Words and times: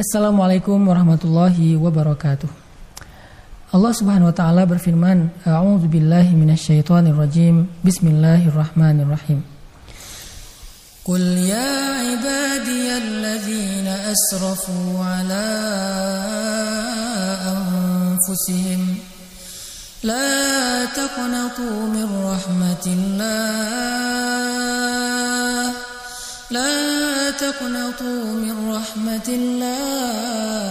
Assalamualaikum 0.00 0.80
warahmatullahi 0.88 1.76
wabarakatuh. 1.76 2.48
Allah 3.68 3.92
Subhanahu 3.92 4.32
wa 4.32 4.36
taala 4.40 4.64
berfirman, 4.64 5.28
A'udzu 5.44 5.92
billahi 5.92 6.32
minasyaitonir 6.32 7.12
rajim. 7.12 7.68
Bismillahirrahmanirrahim. 7.84 9.44
Qul 11.04 11.44
ya 11.44 12.16
ibadiyalladzina 12.16 14.08
asrafu 14.08 14.72
ala 15.04 15.44
anfusihim 17.44 19.04
la 20.00 20.88
taqnatu 20.96 21.92
min 21.92 22.08
rahmatillah. 22.08 23.60
لا 26.51 27.31
تقنطوا 27.31 28.23
من 28.37 28.69
رحمة 28.69 29.27
الله 29.29 30.65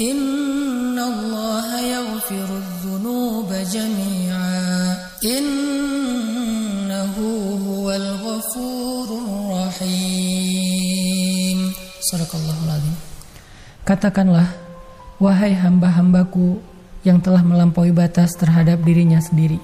إن 0.00 0.98
الله 0.98 1.80
يغفر 1.80 2.48
الذنوب 2.62 3.52
جميعا 3.72 4.96
إنه 5.24 7.14
هو 7.66 7.92
الغفور 7.92 9.08
الرحيم 9.82 10.54
صدق 12.00 12.30
الله 12.34 12.58
العظيم 12.64 12.96
Katakanlah, 13.84 14.48
wahai 15.20 15.52
hamba-hambaku 15.52 16.56
yang 17.04 17.20
telah 17.20 17.44
melampaui 17.44 17.92
batas 17.92 18.32
terhadap 18.32 18.80
dirinya 18.80 19.20
sendiri. 19.20 19.60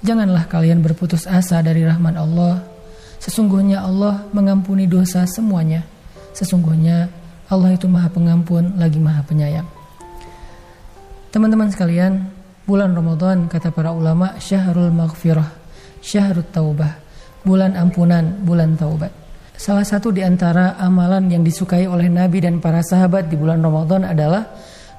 Janganlah 0.00 0.48
kalian 0.48 0.80
berputus 0.80 1.28
asa 1.28 1.60
dari 1.60 1.84
rahmat 1.84 2.16
Allah. 2.16 2.64
Sesungguhnya 3.20 3.84
Allah 3.84 4.24
mengampuni 4.32 4.88
dosa 4.88 5.28
semuanya. 5.28 5.84
Sesungguhnya 6.32 7.12
Allah 7.52 7.76
itu 7.76 7.84
maha 7.84 8.08
pengampun 8.08 8.80
lagi 8.80 8.96
maha 8.96 9.20
penyayang. 9.28 9.68
Teman-teman 11.28 11.68
sekalian, 11.68 12.32
bulan 12.64 12.96
Ramadan 12.96 13.44
kata 13.46 13.70
para 13.76 13.92
ulama 13.92 14.40
syahrul 14.40 14.88
maghfirah, 14.88 15.52
syahrul 16.00 16.48
taubah, 16.48 16.96
bulan 17.44 17.76
ampunan, 17.76 18.40
bulan 18.40 18.80
taubat. 18.80 19.12
Salah 19.60 19.84
satu 19.84 20.08
di 20.08 20.24
antara 20.24 20.80
amalan 20.80 21.28
yang 21.28 21.44
disukai 21.44 21.84
oleh 21.84 22.08
Nabi 22.08 22.40
dan 22.40 22.64
para 22.64 22.80
sahabat 22.80 23.28
di 23.28 23.36
bulan 23.36 23.60
Ramadan 23.60 24.08
adalah 24.08 24.48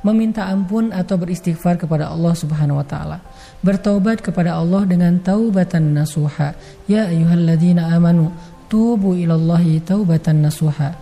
meminta 0.02 0.50
ampun 0.50 0.90
atau 0.90 1.18
beristighfar 1.18 1.78
kepada 1.78 2.10
Allah 2.10 2.34
Subhanahu 2.34 2.82
wa 2.82 2.86
taala 2.86 3.18
bertaubat 3.62 4.26
kepada 4.26 4.58
Allah 4.58 4.84
dengan 4.90 5.22
taubatan 5.22 5.94
nasuha. 5.94 6.58
Ya 6.90 7.08
ayyuhalladzina 7.08 7.94
amanu 7.94 8.34
tubu 8.68 9.14
ilallahi 9.14 9.82
taubatan 9.86 10.42
nasuha. 10.42 10.98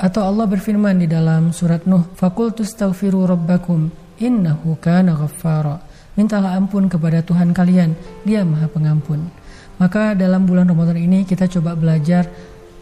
Atau 0.00 0.26
Allah 0.26 0.48
berfirman 0.50 0.98
di 0.98 1.06
dalam 1.06 1.54
surat 1.54 1.86
Nuh, 1.86 2.10
"Faqultu 2.18 2.66
astaghfiru 2.66 3.30
rabbakum 3.30 3.94
innahu 4.18 4.76
kana 4.82 5.14
ghaffara." 5.14 5.86
Mintalah 6.18 6.58
ampun 6.58 6.90
kepada 6.90 7.22
Tuhan 7.22 7.54
kalian, 7.54 7.94
Dia 8.26 8.42
Maha 8.42 8.66
Pengampun. 8.66 9.30
Maka 9.78 10.12
dalam 10.12 10.44
bulan 10.44 10.68
Ramadan 10.68 10.98
ini 10.98 11.24
kita 11.24 11.48
coba 11.48 11.72
belajar 11.78 12.28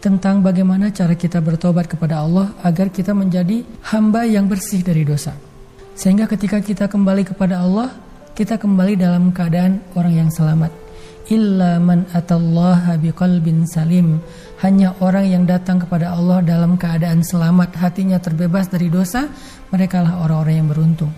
tentang 0.03 0.39
bagaimana 0.43 0.91
cara 0.91 1.15
kita 1.15 1.39
bertobat 1.39 1.87
kepada 1.87 2.23
Allah 2.23 2.55
agar 2.63 2.91
kita 2.91 3.11
menjadi 3.15 3.63
hamba 3.93 4.27
yang 4.27 4.47
bersih 4.47 4.83
dari 4.83 5.03
dosa. 5.07 5.48
Sehingga 5.99 6.31
ketika 6.31 6.63
kita 6.63 6.87
kembali 6.87 7.27
kepada 7.27 7.59
Allah, 7.59 7.91
kita 8.31 8.55
kembali 8.55 8.95
dalam 8.95 9.35
keadaan 9.35 9.83
orang 9.99 10.15
yang 10.15 10.29
selamat. 10.31 10.71
Illa 11.27 11.75
man 11.75 12.07
atallaha 12.15 12.95
biqalbin 12.95 13.67
salim. 13.67 14.23
Hanya 14.63 14.95
orang 15.03 15.27
yang 15.27 15.43
datang 15.43 15.83
kepada 15.83 16.15
Allah 16.15 16.39
dalam 16.39 16.79
keadaan 16.79 17.19
selamat, 17.19 17.75
hatinya 17.83 18.15
terbebas 18.15 18.71
dari 18.71 18.87
dosa, 18.87 19.27
merekalah 19.75 20.23
orang-orang 20.23 20.63
yang 20.63 20.69
beruntung. 20.71 21.11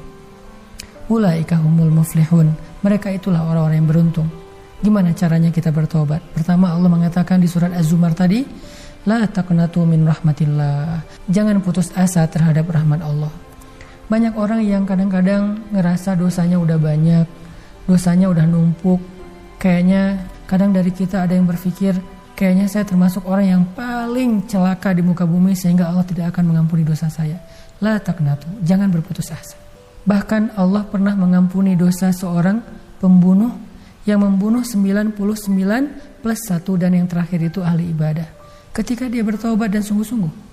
Ulaika 1.13 1.61
humul 1.61 1.93
muflihun. 1.93 2.49
Mereka 2.81 3.13
itulah 3.13 3.45
orang-orang 3.45 3.85
yang 3.85 3.89
beruntung. 3.93 4.33
Gimana 4.81 5.13
caranya 5.13 5.53
kita 5.53 5.69
bertobat? 5.69 6.25
Pertama 6.33 6.73
Allah 6.73 6.89
mengatakan 6.89 7.37
di 7.37 7.45
surat 7.45 7.69
Az-Zumar 7.69 8.17
tadi, 8.17 8.41
La 9.05 9.29
taqnatu 9.29 9.85
min 9.85 10.09
rahmatillah. 10.09 11.05
Jangan 11.29 11.61
putus 11.61 11.93
asa 11.93 12.25
terhadap 12.25 12.65
rahmat 12.65 13.05
Allah. 13.05 13.50
Banyak 14.11 14.35
orang 14.35 14.59
yang 14.59 14.83
kadang-kadang 14.83 15.71
ngerasa 15.71 16.19
dosanya 16.19 16.59
udah 16.59 16.75
banyak, 16.75 17.23
dosanya 17.87 18.27
udah 18.27 18.43
numpuk. 18.43 18.99
Kayaknya 19.55 20.27
kadang 20.51 20.75
dari 20.75 20.91
kita 20.91 21.23
ada 21.23 21.31
yang 21.31 21.47
berpikir, 21.47 21.95
kayaknya 22.35 22.67
saya 22.67 22.83
termasuk 22.83 23.23
orang 23.23 23.47
yang 23.47 23.63
paling 23.71 24.43
celaka 24.51 24.91
di 24.91 24.99
muka 24.99 25.23
bumi 25.23 25.55
sehingga 25.55 25.87
Allah 25.87 26.03
tidak 26.03 26.35
akan 26.35 26.51
mengampuni 26.51 26.83
dosa 26.83 27.07
saya. 27.07 27.39
La 27.79 28.03
taknatu, 28.03 28.51
jangan 28.59 28.91
berputus 28.91 29.31
asa. 29.31 29.55
Bahkan 30.03 30.59
Allah 30.59 30.83
pernah 30.91 31.15
mengampuni 31.15 31.79
dosa 31.79 32.11
seorang 32.11 32.59
pembunuh 32.99 33.55
yang 34.03 34.27
membunuh 34.27 34.67
99 34.67 35.15
plus 36.19 36.41
1 36.51 36.67
dan 36.75 36.91
yang 36.99 37.07
terakhir 37.07 37.39
itu 37.47 37.63
ahli 37.63 37.87
ibadah. 37.95 38.27
Ketika 38.75 39.07
dia 39.07 39.23
bertobat 39.23 39.71
dan 39.71 39.87
sungguh-sungguh. 39.87 40.50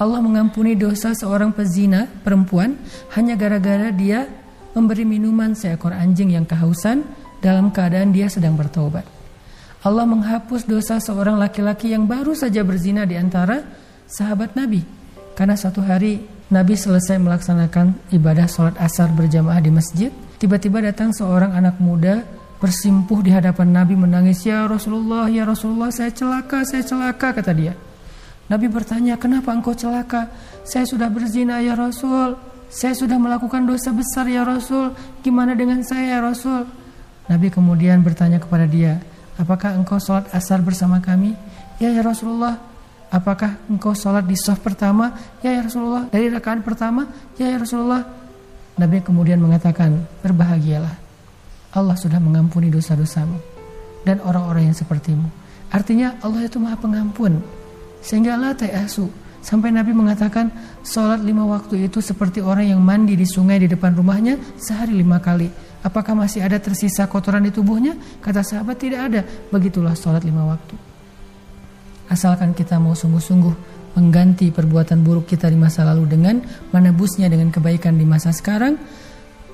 Allah 0.00 0.20
mengampuni 0.24 0.72
dosa 0.72 1.12
seorang 1.12 1.52
pezina 1.52 2.08
perempuan 2.24 2.80
hanya 3.12 3.36
gara-gara 3.36 3.92
dia 3.92 4.24
memberi 4.72 5.04
minuman 5.04 5.52
seekor 5.52 5.92
anjing 5.92 6.32
yang 6.32 6.48
kehausan 6.48 7.04
dalam 7.44 7.68
keadaan 7.74 8.14
dia 8.14 8.30
sedang 8.32 8.56
bertobat. 8.56 9.04
Allah 9.82 10.06
menghapus 10.06 10.64
dosa 10.64 11.02
seorang 11.02 11.36
laki-laki 11.36 11.90
yang 11.90 12.06
baru 12.06 12.38
saja 12.38 12.62
berzina 12.62 13.02
di 13.02 13.18
antara 13.18 13.66
sahabat 14.06 14.54
Nabi. 14.54 14.86
Karena 15.34 15.58
suatu 15.58 15.82
hari 15.82 16.22
Nabi 16.54 16.78
selesai 16.78 17.18
melaksanakan 17.18 18.14
ibadah 18.14 18.46
sholat 18.46 18.76
asar 18.78 19.10
berjamaah 19.10 19.58
di 19.58 19.74
masjid, 19.74 20.10
tiba-tiba 20.38 20.78
datang 20.84 21.10
seorang 21.10 21.50
anak 21.56 21.82
muda 21.82 22.22
bersimpuh 22.62 23.26
di 23.26 23.34
hadapan 23.34 23.74
Nabi 23.74 23.98
menangis, 23.98 24.46
"Ya 24.46 24.62
Rasulullah, 24.70 25.26
ya 25.26 25.42
Rasulullah, 25.42 25.90
saya 25.90 26.14
celaka, 26.14 26.62
saya 26.62 26.86
celaka," 26.86 27.34
kata 27.34 27.50
dia. 27.50 27.74
Nabi 28.52 28.68
bertanya, 28.68 29.16
"Kenapa 29.16 29.56
engkau 29.56 29.72
celaka? 29.72 30.28
Saya 30.60 30.84
sudah 30.84 31.08
berzina 31.08 31.64
ya 31.64 31.72
Rasul. 31.72 32.36
Saya 32.68 32.92
sudah 32.92 33.16
melakukan 33.16 33.64
dosa 33.64 33.96
besar 33.96 34.28
ya 34.28 34.44
Rasul. 34.44 34.92
Gimana 35.24 35.56
dengan 35.56 35.80
saya 35.80 36.04
ya 36.04 36.18
Rasul?" 36.20 36.68
Nabi 37.32 37.48
kemudian 37.48 38.04
bertanya 38.04 38.36
kepada 38.36 38.68
dia, 38.68 39.00
"Apakah 39.40 39.72
engkau 39.72 39.96
sholat 39.96 40.28
asar 40.36 40.60
bersama 40.60 41.00
kami?" 41.00 41.32
"Ya 41.80 41.96
ya 41.96 42.04
Rasulullah." 42.04 42.60
"Apakah 43.08 43.56
engkau 43.72 43.96
sholat 43.96 44.28
di 44.28 44.36
saf 44.36 44.60
pertama?" 44.60 45.16
"Ya 45.40 45.56
ya 45.56 45.64
Rasulullah." 45.64 46.12
"Dari 46.12 46.28
rakaat 46.28 46.60
pertama?" 46.60 47.08
"Ya 47.40 47.48
ya 47.48 47.56
Rasulullah." 47.56 48.04
Nabi 48.76 49.00
kemudian 49.00 49.40
mengatakan, 49.40 49.96
"Berbahagialah. 50.20 50.92
Allah 51.72 51.96
sudah 51.96 52.20
mengampuni 52.20 52.68
dosa-dosamu 52.68 53.40
dan 54.04 54.20
orang-orang 54.20 54.68
yang 54.68 54.76
sepertimu." 54.76 55.24
Artinya 55.72 56.20
Allah 56.20 56.44
itu 56.44 56.60
Maha 56.60 56.76
Pengampun. 56.76 57.61
Sehingga 58.02 58.34
la 58.36 58.52
asu 58.52 59.08
Sampai 59.42 59.74
Nabi 59.74 59.90
mengatakan 59.90 60.54
sholat 60.86 61.18
lima 61.18 61.42
waktu 61.42 61.90
itu 61.90 61.98
seperti 61.98 62.38
orang 62.38 62.70
yang 62.70 62.78
mandi 62.78 63.18
di 63.18 63.26
sungai 63.26 63.58
di 63.58 63.66
depan 63.66 63.90
rumahnya 63.90 64.38
sehari 64.54 64.94
lima 64.94 65.18
kali. 65.18 65.50
Apakah 65.82 66.14
masih 66.14 66.46
ada 66.46 66.62
tersisa 66.62 67.10
kotoran 67.10 67.42
di 67.42 67.50
tubuhnya? 67.50 67.98
Kata 68.22 68.46
sahabat 68.46 68.78
tidak 68.78 69.10
ada. 69.10 69.26
Begitulah 69.50 69.98
sholat 69.98 70.22
lima 70.22 70.46
waktu. 70.46 70.78
Asalkan 72.06 72.54
kita 72.54 72.78
mau 72.78 72.94
sungguh-sungguh 72.94 73.82
mengganti 73.98 74.54
perbuatan 74.54 75.02
buruk 75.02 75.26
kita 75.26 75.50
di 75.50 75.58
masa 75.58 75.82
lalu 75.82 76.06
dengan 76.06 76.38
menebusnya 76.70 77.26
dengan 77.26 77.50
kebaikan 77.50 77.98
di 77.98 78.06
masa 78.06 78.30
sekarang, 78.30 78.78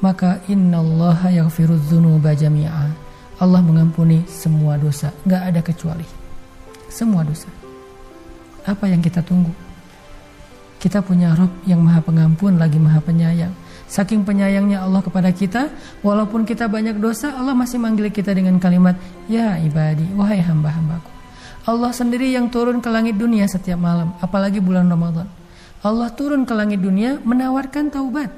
maka 0.04 0.44
innallaha 0.52 1.32
yaghfirudz 1.32 1.88
dzunuba 1.88 2.36
jami'a. 2.36 2.92
Allah 3.40 3.62
mengampuni 3.64 4.28
semua 4.28 4.76
dosa, 4.76 5.16
nggak 5.24 5.42
ada 5.48 5.60
kecuali. 5.64 6.06
Semua 6.92 7.24
dosa. 7.24 7.67
Apa 8.68 8.84
yang 8.84 9.00
kita 9.00 9.24
tunggu? 9.24 9.48
Kita 10.76 11.00
punya 11.00 11.32
Rob 11.32 11.50
yang 11.64 11.80
maha 11.80 12.04
pengampun 12.04 12.60
lagi 12.60 12.76
maha 12.76 13.00
penyayang. 13.00 13.50
Saking 13.88 14.28
penyayangnya 14.28 14.84
Allah 14.84 15.00
kepada 15.00 15.32
kita, 15.32 15.72
walaupun 16.04 16.44
kita 16.44 16.68
banyak 16.68 17.00
dosa, 17.00 17.32
Allah 17.32 17.56
masih 17.56 17.80
manggil 17.80 18.12
kita 18.12 18.36
dengan 18.36 18.60
kalimat, 18.60 19.00
Ya 19.24 19.56
ibadi, 19.56 20.04
wahai 20.12 20.44
hamba-hambaku. 20.44 21.08
Allah 21.64 21.92
sendiri 21.96 22.28
yang 22.28 22.52
turun 22.52 22.84
ke 22.84 22.88
langit 22.92 23.16
dunia 23.16 23.48
setiap 23.48 23.80
malam, 23.80 24.12
apalagi 24.20 24.60
bulan 24.60 24.84
Ramadan. 24.92 25.24
Allah 25.80 26.12
turun 26.12 26.44
ke 26.44 26.52
langit 26.52 26.84
dunia 26.84 27.16
menawarkan 27.24 27.88
taubat, 27.88 28.28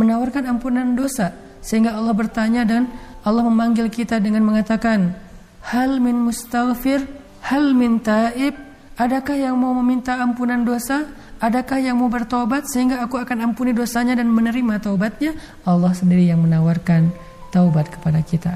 menawarkan 0.00 0.48
ampunan 0.48 0.96
dosa. 0.96 1.36
Sehingga 1.60 1.96
Allah 1.96 2.12
bertanya 2.16 2.64
dan 2.64 2.88
Allah 3.24 3.44
memanggil 3.44 3.92
kita 3.92 4.20
dengan 4.20 4.44
mengatakan, 4.44 5.16
Hal 5.64 6.00
min 6.00 6.28
mustaghfir, 6.28 7.04
hal 7.44 7.72
min 7.76 8.00
taib, 8.00 8.52
Adakah 8.94 9.34
yang 9.34 9.58
mau 9.58 9.74
meminta 9.82 10.22
ampunan 10.22 10.62
dosa? 10.62 11.10
Adakah 11.42 11.82
yang 11.82 11.98
mau 11.98 12.06
bertobat 12.06 12.70
sehingga 12.70 13.02
aku 13.02 13.18
akan 13.18 13.50
ampuni 13.50 13.74
dosanya 13.74 14.14
dan 14.14 14.30
menerima 14.30 14.78
taubatnya? 14.78 15.34
Allah 15.66 15.90
sendiri 15.90 16.30
yang 16.30 16.38
menawarkan 16.38 17.10
taubat 17.50 17.90
kepada 17.90 18.22
kita. 18.22 18.54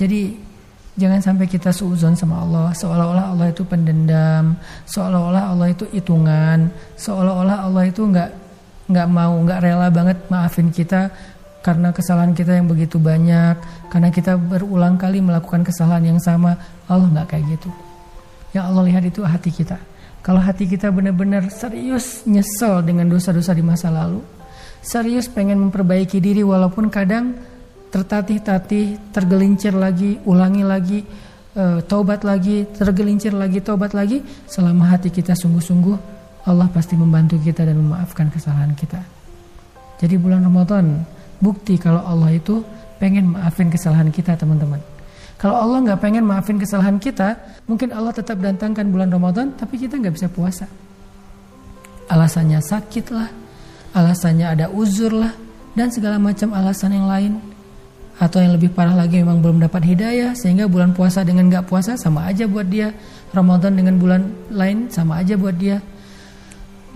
Jadi 0.00 0.46
Jangan 0.96 1.20
sampai 1.20 1.44
kita 1.44 1.76
suuzon 1.76 2.16
sama 2.16 2.40
Allah, 2.40 2.72
seolah-olah 2.72 3.36
Allah 3.36 3.52
itu 3.52 3.68
pendendam, 3.68 4.56
seolah-olah 4.88 5.52
Allah 5.52 5.68
itu 5.68 5.84
hitungan, 5.92 6.72
seolah-olah 6.96 7.68
Allah 7.68 7.84
itu 7.84 8.00
nggak 8.00 8.30
nggak 8.88 9.08
mau, 9.12 9.36
nggak 9.44 9.60
rela 9.60 9.92
banget 9.92 10.16
maafin 10.32 10.72
kita 10.72 11.12
karena 11.60 11.92
kesalahan 11.92 12.32
kita 12.32 12.56
yang 12.56 12.64
begitu 12.64 12.96
banyak, 12.96 13.60
karena 13.92 14.08
kita 14.08 14.40
berulang 14.40 14.96
kali 14.96 15.20
melakukan 15.20 15.68
kesalahan 15.68 16.16
yang 16.16 16.20
sama. 16.24 16.56
Allah 16.88 17.12
nggak 17.12 17.28
kayak 17.28 17.44
gitu. 17.60 17.68
Yang 18.56 18.64
Allah 18.72 18.84
lihat 18.88 19.04
itu 19.04 19.20
hati 19.20 19.52
kita. 19.52 19.76
Kalau 20.24 20.40
hati 20.40 20.64
kita 20.64 20.88
benar-benar 20.88 21.52
serius 21.52 22.24
nyesel 22.24 22.80
dengan 22.80 23.04
dosa-dosa 23.12 23.52
di 23.52 23.60
masa 23.60 23.92
lalu, 23.92 24.24
serius 24.80 25.28
pengen 25.28 25.60
memperbaiki 25.68 26.16
diri 26.24 26.40
walaupun 26.40 26.88
kadang 26.88 27.36
tertatih-tatih, 27.92 29.12
tergelincir 29.12 29.76
lagi, 29.76 30.16
ulangi 30.24 30.64
lagi, 30.64 31.04
e, 31.52 31.84
taubat 31.84 32.24
lagi, 32.24 32.64
tergelincir 32.64 33.36
lagi, 33.36 33.60
taubat 33.60 33.92
lagi, 33.92 34.24
selama 34.48 34.88
hati 34.88 35.12
kita 35.12 35.36
sungguh-sungguh, 35.36 35.96
Allah 36.48 36.66
pasti 36.72 36.96
membantu 36.96 37.36
kita 37.36 37.68
dan 37.68 37.76
memaafkan 37.76 38.32
kesalahan 38.32 38.72
kita. 38.72 39.04
Jadi 40.00 40.16
bulan 40.16 40.42
Ramadan 40.42 41.04
bukti 41.44 41.76
kalau 41.76 42.00
Allah 42.02 42.32
itu 42.32 42.64
pengen 42.96 43.36
maafin 43.36 43.68
kesalahan 43.68 44.08
kita 44.08 44.32
teman-teman. 44.34 44.95
Kalau 45.36 45.56
Allah 45.56 45.78
nggak 45.84 46.00
pengen 46.00 46.24
maafin 46.24 46.56
kesalahan 46.56 46.96
kita, 46.96 47.36
mungkin 47.68 47.92
Allah 47.92 48.12
tetap 48.12 48.40
datangkan 48.40 48.88
bulan 48.88 49.12
Ramadan, 49.12 49.52
tapi 49.52 49.76
kita 49.76 50.00
nggak 50.00 50.14
bisa 50.16 50.28
puasa. 50.32 50.64
Alasannya 52.08 52.62
sakit 52.62 53.06
lah, 53.12 53.28
alasannya 53.92 54.46
ada 54.48 54.66
uzur 54.72 55.12
lah, 55.12 55.32
dan 55.76 55.92
segala 55.92 56.16
macam 56.16 56.56
alasan 56.56 56.96
yang 56.96 57.06
lain. 57.06 57.32
Atau 58.16 58.40
yang 58.40 58.56
lebih 58.56 58.72
parah 58.72 58.96
lagi 58.96 59.20
memang 59.20 59.44
belum 59.44 59.60
dapat 59.60 59.92
hidayah 59.92 60.32
sehingga 60.32 60.64
bulan 60.64 60.96
puasa 60.96 61.20
dengan 61.20 61.52
gak 61.52 61.68
puasa 61.68 62.00
sama 62.00 62.24
aja 62.24 62.48
buat 62.48 62.64
dia. 62.64 62.96
Ramadan 63.36 63.76
dengan 63.76 64.00
bulan 64.00 64.32
lain 64.48 64.88
sama 64.88 65.20
aja 65.20 65.36
buat 65.36 65.52
dia. 65.52 65.84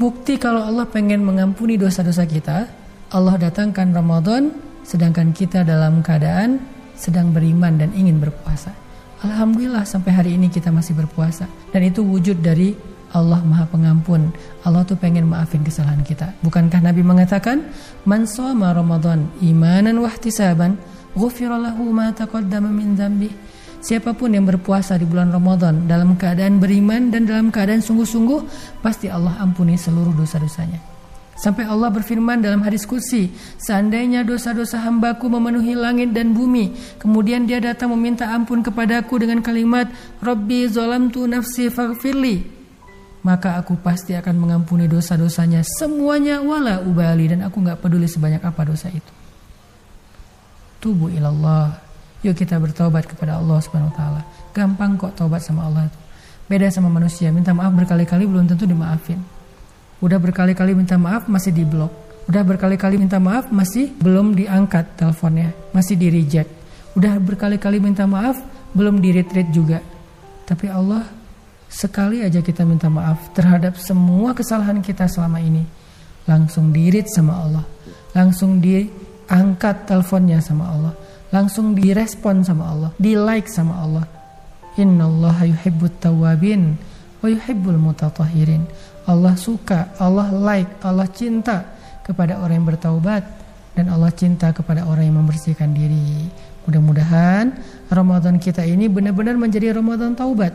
Bukti 0.01 0.41
kalau 0.41 0.65
Allah 0.65 0.89
pengen 0.89 1.21
mengampuni 1.21 1.77
dosa-dosa 1.77 2.25
kita 2.25 2.65
Allah 3.13 3.37
datangkan 3.37 3.93
Ramadan 3.93 4.49
sedangkan 4.81 5.37
kita 5.37 5.61
dalam 5.61 6.01
keadaan 6.01 6.63
sedang 7.01 7.33
beriman 7.33 7.81
dan 7.81 7.97
ingin 7.97 8.21
berpuasa 8.21 8.77
Alhamdulillah 9.21 9.85
sampai 9.85 10.17
hari 10.17 10.31
ini 10.41 10.49
kita 10.49 10.73
masih 10.73 10.97
berpuasa 10.97 11.45
dan 11.77 11.85
itu 11.85 12.01
wujud 12.01 12.41
dari 12.41 12.73
Allah 13.11 13.43
Maha 13.43 13.67
Pengampun. 13.69 14.33
Allah 14.65 14.87
tuh 14.87 14.97
pengen 14.97 15.29
maafin 15.29 15.61
kesalahan 15.61 16.01
kita. 16.01 16.33
Bukankah 16.41 16.81
Nabi 16.81 17.03
mengatakan, 17.05 17.69
"Man 18.09 18.25
shoma 18.25 18.73
Ramadan 18.73 19.29
imanan 19.45 20.01
wahtisaban, 20.01 20.81
ghufirallahu 21.13 21.85
ma 21.91 22.15
taqaddama 22.17 22.71
min 22.73 22.97
dzambi. 22.97 23.29
Siapa 23.81 24.13
pun 24.17 24.33
yang 24.33 24.49
berpuasa 24.49 24.97
di 24.97 25.05
bulan 25.05 25.33
Ramadan 25.33 25.89
dalam 25.89 26.17
keadaan 26.17 26.61
beriman 26.61 27.13
dan 27.13 27.25
dalam 27.25 27.49
keadaan 27.49 27.81
sungguh-sungguh, 27.81 28.45
pasti 28.85 29.09
Allah 29.09 29.37
ampuni 29.41 29.77
seluruh 29.77 30.13
dosa-dosanya. 30.17 30.90
Sampai 31.41 31.65
Allah 31.65 31.89
berfirman 31.89 32.45
dalam 32.45 32.61
hadis 32.61 32.85
kursi, 32.85 33.33
seandainya 33.57 34.21
dosa-dosa 34.29 34.77
hambaku 34.85 35.25
memenuhi 35.33 35.73
langit 35.73 36.13
dan 36.13 36.37
bumi, 36.37 36.77
kemudian 37.01 37.49
dia 37.49 37.65
datang 37.65 37.97
meminta 37.97 38.29
ampun 38.29 38.61
kepadaku 38.61 39.17
dengan 39.17 39.41
kalimat, 39.41 39.89
Rabbi 40.21 40.69
zolamtu 40.69 41.25
nafsi 41.25 41.73
faghfirli, 41.73 42.45
maka 43.25 43.57
aku 43.57 43.81
pasti 43.81 44.13
akan 44.13 44.37
mengampuni 44.37 44.85
dosa-dosanya 44.85 45.65
semuanya 45.65 46.45
wala 46.45 46.85
ubali 46.85 47.33
dan 47.33 47.41
aku 47.41 47.65
nggak 47.65 47.81
peduli 47.81 48.05
sebanyak 48.05 48.45
apa 48.45 48.61
dosa 48.69 48.93
itu 48.93 49.13
tubuh 50.81 51.13
ilallah. 51.13 51.77
Yuk 52.21 52.37
kita 52.37 52.57
bertobat 52.61 53.09
kepada 53.09 53.41
Allah 53.41 53.61
Subhanahu 53.61 53.93
wa 53.93 53.97
taala. 53.97 54.23
Gampang 54.53 54.97
kok 54.97 55.17
tobat 55.17 55.41
sama 55.41 55.69
Allah 55.69 55.89
itu. 55.89 55.99
Beda 56.51 56.67
sama 56.69 56.91
manusia, 56.91 57.31
minta 57.31 57.55
maaf 57.55 57.71
berkali-kali 57.73 58.27
belum 58.27 58.51
tentu 58.51 58.67
dimaafin. 58.67 59.40
Udah 60.01 60.17
berkali-kali 60.17 60.73
minta 60.73 60.97
maaf 60.97 61.29
masih 61.29 61.53
di 61.53 61.65
blok. 61.65 61.93
Udah 62.25 62.41
berkali-kali 62.45 62.97
minta 62.97 63.21
maaf 63.21 63.53
masih 63.53 63.93
belum 64.01 64.33
diangkat 64.33 64.97
teleponnya, 64.97 65.53
masih 65.77 65.97
di 66.01 66.09
reject. 66.09 66.51
Udah 66.97 67.21
berkali-kali 67.21 67.79
minta 67.79 68.09
maaf 68.09 68.41
belum 68.73 68.99
di 68.99 69.13
retreat 69.13 69.53
juga. 69.53 69.83
Tapi 70.47 70.67
Allah 70.67 71.05
sekali 71.71 72.25
aja 72.25 72.43
kita 72.43 72.67
minta 72.67 72.91
maaf 72.91 73.31
terhadap 73.31 73.79
semua 73.79 74.35
kesalahan 74.35 74.83
kita 74.83 75.07
selama 75.07 75.39
ini, 75.39 75.63
langsung 76.27 76.75
dirit 76.75 77.07
sama 77.07 77.47
Allah, 77.47 77.65
langsung 78.17 78.59
di 78.59 78.89
angkat 79.31 79.87
teleponnya 79.87 80.43
sama 80.43 80.65
Allah, 80.67 80.95
langsung 81.31 81.79
direspon 81.79 82.43
sama 82.43 82.65
Allah, 82.67 82.91
di 82.99 83.15
like 83.15 83.47
sama 83.47 83.75
Allah. 83.79 84.05
Inna 84.79 85.07
Allah 85.07 85.47
yuhibbut 85.47 86.03
tawabin 86.03 86.75
wa 87.23 87.27
yuhibbul 87.31 87.79
mutatahirin. 87.79 88.67
Allah 89.11 89.35
suka, 89.35 89.91
Allah 89.99 90.31
like, 90.31 90.79
Allah 90.87 91.11
cinta 91.11 91.67
kepada 92.07 92.39
orang 92.39 92.63
yang 92.63 92.69
bertaubat 92.71 93.23
dan 93.75 93.91
Allah 93.91 94.15
cinta 94.15 94.55
kepada 94.55 94.87
orang 94.87 95.11
yang 95.11 95.19
membersihkan 95.27 95.75
diri. 95.75 96.31
Mudah-mudahan 96.71 97.51
Ramadan 97.91 98.39
kita 98.39 98.63
ini 98.63 98.87
benar-benar 98.87 99.35
menjadi 99.35 99.75
Ramadan 99.75 100.15
taubat 100.15 100.55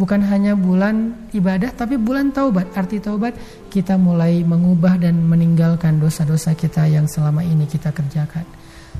bukan 0.00 0.24
hanya 0.24 0.56
bulan 0.56 1.28
ibadah 1.30 1.70
tapi 1.76 2.00
bulan 2.00 2.32
taubat. 2.32 2.72
Arti 2.72 2.98
taubat 2.98 3.36
kita 3.68 4.00
mulai 4.00 4.40
mengubah 4.42 4.96
dan 4.96 5.20
meninggalkan 5.20 6.00
dosa-dosa 6.00 6.56
kita 6.56 6.88
yang 6.88 7.04
selama 7.04 7.44
ini 7.44 7.68
kita 7.68 7.92
kerjakan. 7.92 8.42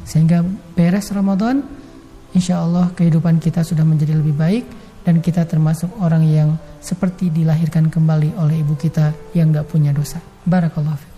Sehingga 0.04 0.44
beres 0.76 1.12
Ramadan, 1.12 1.64
insya 2.36 2.60
Allah 2.60 2.92
kehidupan 2.92 3.40
kita 3.40 3.64
sudah 3.64 3.84
menjadi 3.84 4.16
lebih 4.16 4.34
baik 4.36 4.64
dan 5.02 5.22
kita 5.22 5.46
termasuk 5.46 5.90
orang 5.98 6.26
yang 6.26 6.58
seperti 6.82 7.30
dilahirkan 7.30 7.90
kembali 7.90 8.38
oleh 8.38 8.62
ibu 8.62 8.74
kita 8.74 9.14
yang 9.34 9.54
gak 9.54 9.70
punya 9.70 9.94
dosa. 9.94 10.22
Barakallahu 10.46 11.11